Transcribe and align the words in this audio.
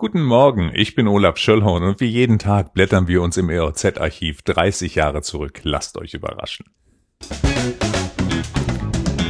Guten 0.00 0.22
Morgen, 0.22 0.70
ich 0.72 0.94
bin 0.94 1.06
Olaf 1.06 1.36
Schöllhorn 1.36 1.82
und 1.82 2.00
wie 2.00 2.06
jeden 2.06 2.38
Tag 2.38 2.72
blättern 2.72 3.06
wir 3.06 3.20
uns 3.20 3.36
im 3.36 3.50
EOZ-Archiv 3.50 4.40
30 4.40 4.94
Jahre 4.94 5.20
zurück. 5.20 5.60
Lasst 5.62 5.98
euch 5.98 6.14
überraschen. 6.14 6.64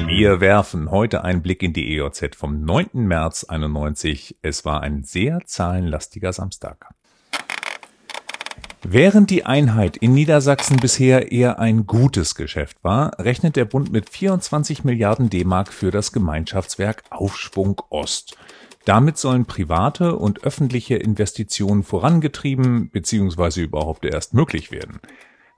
Wir 0.06 0.40
werfen 0.40 0.92
heute 0.92 1.24
einen 1.24 1.42
Blick 1.42 1.64
in 1.64 1.72
die 1.72 1.96
EOZ 1.96 2.36
vom 2.36 2.64
9. 2.64 2.90
März 2.92 3.42
91. 3.42 4.36
Es 4.42 4.64
war 4.64 4.80
ein 4.80 5.02
sehr 5.02 5.40
zahlenlastiger 5.44 6.32
Samstag. 6.32 6.94
Während 8.84 9.30
die 9.30 9.44
Einheit 9.44 9.96
in 9.96 10.14
Niedersachsen 10.14 10.76
bisher 10.76 11.32
eher 11.32 11.58
ein 11.58 11.88
gutes 11.88 12.36
Geschäft 12.36 12.84
war, 12.84 13.18
rechnet 13.18 13.56
der 13.56 13.64
Bund 13.64 13.90
mit 13.90 14.08
24 14.08 14.84
Milliarden 14.84 15.30
D-Mark 15.30 15.72
für 15.72 15.90
das 15.90 16.12
Gemeinschaftswerk 16.12 17.02
Aufschwung 17.10 17.82
Ost. 17.90 18.36
Damit 18.84 19.18
sollen 19.18 19.44
private 19.44 20.16
und 20.16 20.44
öffentliche 20.44 20.96
Investitionen 20.96 21.82
vorangetrieben 21.82 22.88
bzw. 22.90 23.62
überhaupt 23.62 24.04
erst 24.04 24.34
möglich 24.34 24.70
werden. 24.70 25.00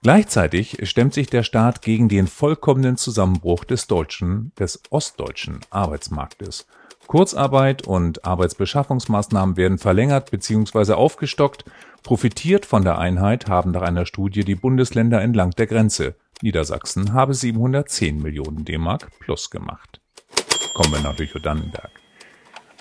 Gleichzeitig 0.03 0.79
stemmt 0.83 1.15
sich 1.15 1.29
der 1.29 1.45
Staat 1.45 1.81
gegen 1.81 2.09
den 2.09 2.27
vollkommenen 2.27 2.97
Zusammenbruch 2.97 3.65
des 3.65 3.87
deutschen, 3.87 4.51
des 4.59 4.83
ostdeutschen 4.91 5.61
Arbeitsmarktes. 5.71 6.67
Kurzarbeit 7.07 7.87
und 7.87 8.25
Arbeitsbeschaffungsmaßnahmen 8.25 9.57
werden 9.57 9.79
verlängert 9.79 10.31
bzw. 10.33 10.95
aufgestockt. 10.95 11.65
Profitiert 12.03 12.67
von 12.67 12.83
der 12.83 12.99
Einheit 12.99 13.49
haben 13.49 13.71
nach 13.71 13.83
einer 13.83 14.07
Studie 14.07 14.45
die 14.45 14.57
Bundesländer 14.57 15.21
entlang 15.21 15.51
der 15.53 15.69
Grenze. 15.69 16.17
Niedersachsen 16.43 17.13
habe 17.13 17.35
710 17.35 18.21
Millionen 18.21 18.65
D-Mark 18.65 19.11
plus 19.21 19.51
gemacht. 19.51 20.01
Kommen 20.75 20.93
wir 20.93 21.01
nach 21.01 21.17
Lüchow-Dannenberg. 21.17 22.02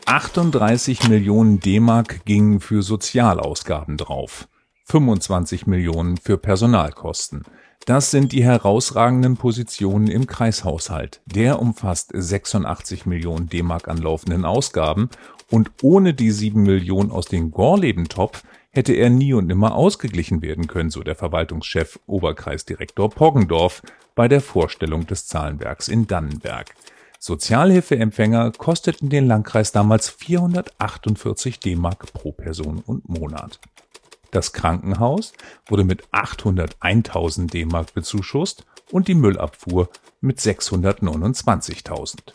38 0.05 1.07
Millionen 1.09 1.59
D-Mark 1.59 2.25
gingen 2.25 2.59
für 2.59 2.81
Sozialausgaben 2.81 3.97
drauf. 3.97 4.47
25 4.85 5.67
Millionen 5.67 6.17
für 6.17 6.37
Personalkosten. 6.37 7.43
Das 7.85 8.11
sind 8.11 8.31
die 8.31 8.43
herausragenden 8.43 9.37
Positionen 9.37 10.07
im 10.07 10.27
Kreishaushalt. 10.27 11.21
Der 11.25 11.59
umfasst 11.59 12.11
86 12.13 13.05
Millionen 13.05 13.47
D-Mark 13.47 13.87
an 13.87 13.97
laufenden 13.97 14.45
Ausgaben 14.45 15.09
und 15.49 15.71
ohne 15.81 16.13
die 16.13 16.31
7 16.31 16.61
Millionen 16.61 17.11
aus 17.11 17.25
dem 17.25 17.51
Gorleben-Topf 17.51 18.43
hätte 18.71 18.93
er 18.93 19.09
nie 19.09 19.33
und 19.33 19.47
nimmer 19.47 19.75
ausgeglichen 19.75 20.41
werden 20.41 20.67
können, 20.67 20.89
so 20.89 21.03
der 21.03 21.15
Verwaltungschef 21.15 21.99
Oberkreisdirektor 22.07 23.09
Poggendorf 23.09 23.81
bei 24.15 24.27
der 24.27 24.41
Vorstellung 24.41 25.07
des 25.07 25.27
Zahlenwerks 25.27 25.87
in 25.87 26.07
Dannenberg. 26.07 26.75
Sozialhilfeempfänger 27.23 28.51
kosteten 28.53 29.11
den 29.11 29.27
Landkreis 29.27 29.71
damals 29.71 30.09
448 30.09 31.59
D-Mark 31.59 32.11
pro 32.13 32.31
Person 32.31 32.79
und 32.83 33.07
Monat. 33.07 33.59
Das 34.31 34.53
Krankenhaus 34.53 35.33
wurde 35.67 35.83
mit 35.83 36.07
801.000 36.07 37.51
D-Mark 37.51 37.93
bezuschusst 37.93 38.65
und 38.89 39.07
die 39.07 39.13
Müllabfuhr 39.13 39.89
mit 40.19 40.39
629.000. 40.39 42.33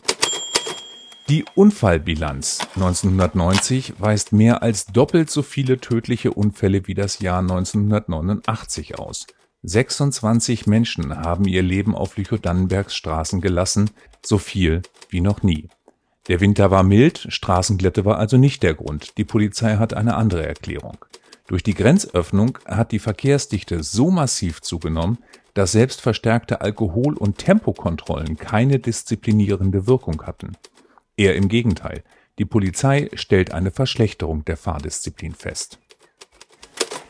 Die 1.27 1.43
Unfallbilanz 1.55 2.59
1990 2.75 3.99
weist 3.99 4.31
mehr 4.31 4.63
als 4.63 4.85
doppelt 4.85 5.29
so 5.29 5.41
viele 5.41 5.81
tödliche 5.81 6.31
Unfälle 6.31 6.87
wie 6.87 6.93
das 6.93 7.19
Jahr 7.19 7.39
1989 7.39 8.97
aus. 8.97 9.27
26 9.63 10.67
Menschen 10.67 11.17
haben 11.17 11.45
ihr 11.45 11.63
Leben 11.63 11.95
auf 11.95 12.15
Lüchow-Dannenbergs 12.17 12.95
Straßen 12.95 13.41
gelassen, 13.41 13.89
so 14.23 14.37
viel 14.37 14.81
wie 15.09 15.21
noch 15.21 15.43
nie. 15.43 15.69
Der 16.27 16.41
Winter 16.41 16.71
war 16.71 16.83
mild, 16.83 17.25
Straßenglätte 17.29 18.05
war 18.05 18.17
also 18.17 18.37
nicht 18.37 18.61
der 18.63 18.73
Grund. 18.73 19.17
Die 19.17 19.23
Polizei 19.23 19.77
hat 19.77 19.93
eine 19.93 20.15
andere 20.15 20.45
Erklärung. 20.45 20.97
Durch 21.47 21.63
die 21.63 21.73
Grenzöffnung 21.73 22.57
hat 22.65 22.91
die 22.91 22.99
Verkehrsdichte 22.99 23.81
so 23.81 24.11
massiv 24.11 24.61
zugenommen, 24.61 25.19
dass 25.53 25.71
selbst 25.71 26.01
verstärkte 26.01 26.61
Alkohol- 26.61 27.17
und 27.17 27.37
Tempokontrollen 27.37 28.35
keine 28.35 28.79
disziplinierende 28.79 29.87
Wirkung 29.87 30.21
hatten. 30.23 30.57
Eher 31.15 31.35
im 31.35 31.47
Gegenteil, 31.47 32.03
die 32.37 32.45
Polizei 32.45 33.09
stellt 33.13 33.53
eine 33.53 33.71
Verschlechterung 33.71 34.45
der 34.45 34.57
Fahrdisziplin 34.57 35.33
fest. 35.33 35.79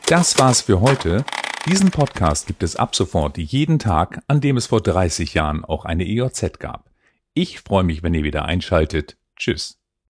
Das 0.06 0.38
war's 0.38 0.62
für 0.62 0.80
heute. 0.80 1.24
Diesen 1.66 1.90
Podcast 1.90 2.46
gibt 2.46 2.62
es 2.62 2.76
ab 2.76 2.94
sofort 2.94 3.36
jeden 3.36 3.78
Tag, 3.78 4.22
an 4.26 4.40
dem 4.40 4.56
es 4.56 4.66
vor 4.66 4.80
30 4.80 5.34
Jahren 5.34 5.64
auch 5.64 5.84
eine 5.84 6.06
EOZ 6.06 6.58
gab. 6.58 6.90
Ich 7.34 7.60
freue 7.60 7.84
mich, 7.84 8.02
wenn 8.02 8.14
ihr 8.14 8.24
wieder 8.24 8.44
einschaltet. 8.44 9.16
Tschüss. 9.36 9.78